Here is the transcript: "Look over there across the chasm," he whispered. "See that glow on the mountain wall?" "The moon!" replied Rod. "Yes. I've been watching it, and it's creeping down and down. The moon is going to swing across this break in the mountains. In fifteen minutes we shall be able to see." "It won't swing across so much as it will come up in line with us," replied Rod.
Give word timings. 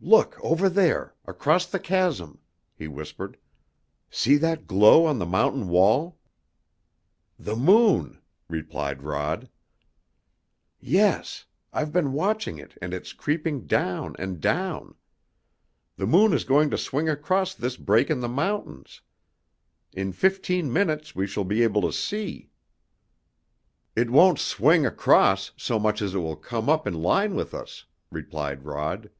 "Look 0.00 0.38
over 0.44 0.68
there 0.68 1.16
across 1.26 1.66
the 1.66 1.80
chasm," 1.80 2.38
he 2.76 2.86
whispered. 2.86 3.36
"See 4.10 4.36
that 4.36 4.68
glow 4.68 5.04
on 5.06 5.18
the 5.18 5.26
mountain 5.26 5.66
wall?" 5.66 6.20
"The 7.36 7.56
moon!" 7.56 8.20
replied 8.48 9.02
Rod. 9.02 9.50
"Yes. 10.78 11.46
I've 11.72 11.92
been 11.92 12.12
watching 12.12 12.58
it, 12.58 12.78
and 12.80 12.94
it's 12.94 13.12
creeping 13.12 13.66
down 13.66 14.14
and 14.20 14.40
down. 14.40 14.94
The 15.96 16.06
moon 16.06 16.32
is 16.32 16.44
going 16.44 16.70
to 16.70 16.78
swing 16.78 17.08
across 17.08 17.52
this 17.52 17.76
break 17.76 18.08
in 18.08 18.20
the 18.20 18.28
mountains. 18.28 19.00
In 19.92 20.12
fifteen 20.12 20.72
minutes 20.72 21.16
we 21.16 21.26
shall 21.26 21.44
be 21.44 21.64
able 21.64 21.82
to 21.82 21.92
see." 21.92 22.50
"It 23.96 24.10
won't 24.10 24.38
swing 24.38 24.86
across 24.86 25.50
so 25.56 25.76
much 25.80 26.00
as 26.00 26.14
it 26.14 26.18
will 26.20 26.36
come 26.36 26.68
up 26.68 26.86
in 26.86 26.94
line 26.94 27.34
with 27.34 27.52
us," 27.52 27.84
replied 28.12 28.64
Rod. 28.64 29.10